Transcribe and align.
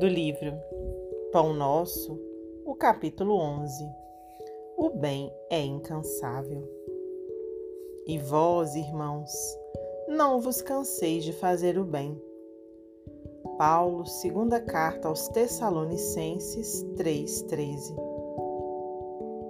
do 0.00 0.08
livro 0.08 0.58
Pão 1.30 1.52
Nosso, 1.52 2.18
o 2.64 2.74
capítulo 2.74 3.34
11. 3.34 3.84
O 4.74 4.88
bem 4.88 5.30
é 5.50 5.60
incansável. 5.60 6.66
E 8.06 8.16
vós, 8.16 8.74
irmãos, 8.74 9.30
não 10.08 10.40
vos 10.40 10.62
canseis 10.62 11.22
de 11.22 11.34
fazer 11.34 11.76
o 11.76 11.84
bem. 11.84 12.18
Paulo, 13.58 14.06
segunda 14.06 14.58
carta 14.58 15.06
aos 15.06 15.28
Tessalonicenses 15.28 16.82
3:13. 16.96 17.94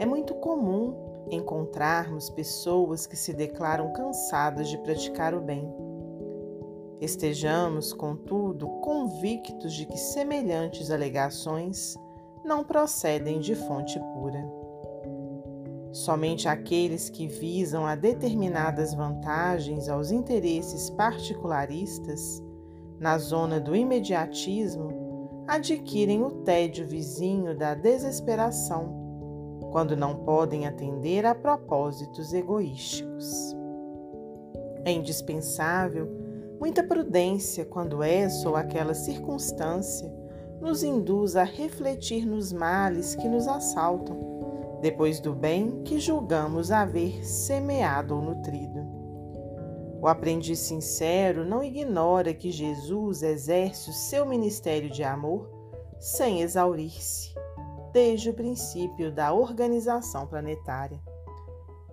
É 0.00 0.04
muito 0.04 0.34
comum 0.34 1.24
encontrarmos 1.30 2.28
pessoas 2.30 3.06
que 3.06 3.14
se 3.14 3.32
declaram 3.32 3.92
cansadas 3.92 4.68
de 4.68 4.76
praticar 4.78 5.36
o 5.36 5.40
bem 5.40 5.72
Estejamos, 7.02 7.92
contudo, 7.92 8.68
convictos 8.80 9.72
de 9.74 9.86
que 9.86 9.98
semelhantes 9.98 10.88
alegações 10.88 11.96
não 12.44 12.62
procedem 12.62 13.40
de 13.40 13.56
fonte 13.56 13.98
pura. 14.14 14.40
Somente 15.90 16.46
aqueles 16.46 17.10
que 17.10 17.26
visam 17.26 17.84
a 17.84 17.96
determinadas 17.96 18.94
vantagens 18.94 19.88
aos 19.88 20.12
interesses 20.12 20.90
particularistas, 20.90 22.40
na 23.00 23.18
zona 23.18 23.58
do 23.58 23.74
imediatismo, 23.74 25.42
adquirem 25.48 26.22
o 26.22 26.30
tédio 26.44 26.86
vizinho 26.86 27.58
da 27.58 27.74
desesperação, 27.74 29.58
quando 29.72 29.96
não 29.96 30.22
podem 30.22 30.68
atender 30.68 31.26
a 31.26 31.34
propósitos 31.34 32.32
egoísticos. 32.32 33.56
É 34.84 34.92
indispensável 34.92 36.21
Muita 36.62 36.84
prudência 36.84 37.64
quando 37.64 38.04
essa 38.04 38.48
ou 38.48 38.54
aquela 38.54 38.94
circunstância 38.94 40.08
nos 40.60 40.84
induz 40.84 41.34
a 41.34 41.42
refletir 41.42 42.24
nos 42.24 42.52
males 42.52 43.16
que 43.16 43.28
nos 43.28 43.48
assaltam, 43.48 44.78
depois 44.80 45.18
do 45.18 45.34
bem 45.34 45.82
que 45.82 45.98
julgamos 45.98 46.70
haver 46.70 47.26
semeado 47.26 48.14
ou 48.14 48.22
nutrido. 48.22 48.78
O 50.00 50.06
aprendiz 50.06 50.60
sincero 50.60 51.44
não 51.44 51.64
ignora 51.64 52.32
que 52.32 52.52
Jesus 52.52 53.24
exerce 53.24 53.90
o 53.90 53.92
seu 53.92 54.24
ministério 54.24 54.88
de 54.88 55.02
amor 55.02 55.50
sem 55.98 56.42
exaurir-se, 56.42 57.34
desde 57.92 58.30
o 58.30 58.34
princípio 58.34 59.10
da 59.10 59.32
organização 59.32 60.28
planetária. 60.28 61.00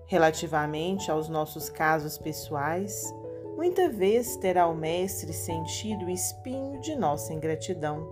Relativamente 0.05 1.09
aos 1.09 1.27
nossos 1.27 1.69
casos 1.69 2.19
pessoais, 2.19 3.11
Muita 3.59 3.89
vez 3.89 4.37
terá 4.37 4.69
o 4.69 4.73
Mestre 4.73 5.33
sentido 5.33 6.05
o 6.05 6.09
espinho 6.09 6.79
de 6.79 6.95
nossa 6.95 7.33
ingratidão, 7.33 8.07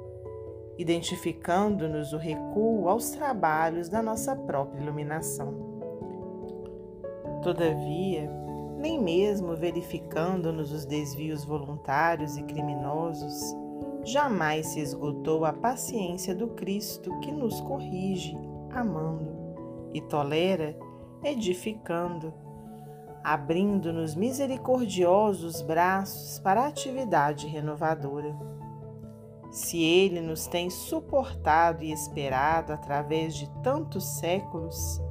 identificando-nos 0.77 2.11
o 2.11 2.17
recuo 2.17 2.89
aos 2.89 3.11
trabalhos 3.11 3.87
da 3.87 4.01
nossa 4.01 4.35
própria 4.35 4.81
iluminação. 4.81 5.55
Todavia, 7.41 8.29
nem 8.77 9.01
mesmo 9.01 9.55
verificando-nos 9.55 10.73
os 10.73 10.85
desvios 10.85 11.45
voluntários 11.45 12.35
e 12.35 12.43
criminosos, 12.43 13.55
jamais 14.03 14.67
se 14.67 14.81
esgotou 14.81 15.45
a 15.45 15.53
paciência 15.53 16.35
do 16.35 16.49
Cristo 16.49 17.17
que 17.21 17.31
nos 17.31 17.61
corrige, 17.61 18.37
amando, 18.69 19.33
e 19.93 20.01
tolera, 20.01 20.77
edificando 21.23 22.33
abrindo-nos 23.27 24.15
misericordiosos 24.15 25.61
braços 25.61 26.39
para 26.39 26.61
a 26.61 26.67
atividade 26.67 27.45
renovadora. 27.45 28.33
Se 29.51 29.83
Ele 29.83 30.21
nos 30.21 30.47
tem 30.47 30.69
suportado 30.69 31.83
e 31.83 31.91
esperado 31.91 32.71
através 32.71 33.35
de 33.35 33.49
tantos 33.61 34.05
séculos, 34.17 35.01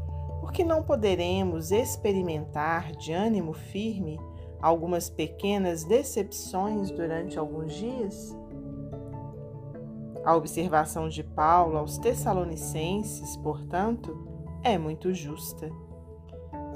por 0.41 0.51
que 0.51 0.65
não 0.65 0.83
poderemos 0.83 1.71
experimentar 1.71 2.93
de 2.93 3.13
ânimo 3.13 3.53
firme 3.53 4.19
algumas 4.63 5.11
pequenas 5.11 5.85
decepções 5.85 6.91
durante 6.91 7.39
alguns 7.39 7.75
dias? 7.75 8.35
A 10.25 10.35
observação 10.35 11.07
de 11.11 11.23
Paulo 11.23 11.77
aos 11.77 11.99
Tessalonicenses, 11.99 13.37
portanto, 13.37 14.27
é 14.63 14.79
muito 14.79 15.13
justa. 15.13 15.71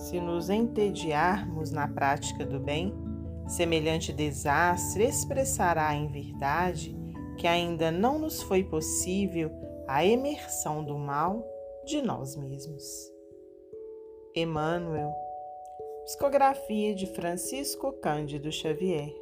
Se 0.00 0.18
nos 0.18 0.48
entediarmos 0.48 1.70
na 1.70 1.86
prática 1.86 2.46
do 2.46 2.58
bem, 2.58 2.94
semelhante 3.46 4.14
desastre 4.14 5.04
expressará 5.04 5.94
em 5.94 6.08
verdade 6.08 6.96
que 7.36 7.46
ainda 7.46 7.90
não 7.90 8.18
nos 8.18 8.42
foi 8.42 8.64
possível 8.64 9.50
a 9.86 10.02
emersão 10.02 10.82
do 10.82 10.96
mal 10.96 11.46
de 11.84 12.00
nós 12.00 12.34
mesmos. 12.34 12.82
Emmanuel, 14.34 15.12
psicografia 16.04 16.94
de 16.94 17.06
Francisco 17.06 17.92
Cândido 17.92 18.50
Xavier. 18.50 19.14